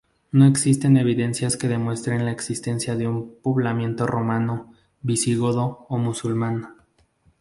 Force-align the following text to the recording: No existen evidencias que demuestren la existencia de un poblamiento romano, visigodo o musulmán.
No 0.31 0.47
existen 0.47 0.97
evidencias 0.97 1.57
que 1.57 1.67
demuestren 1.67 2.25
la 2.25 2.31
existencia 2.31 2.95
de 2.95 3.07
un 3.07 3.35
poblamiento 3.43 4.07
romano, 4.07 4.73
visigodo 5.03 5.85
o 5.89 5.99
musulmán. 5.99 6.69